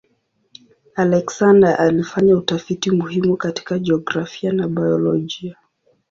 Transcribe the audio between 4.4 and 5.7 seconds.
na biolojia.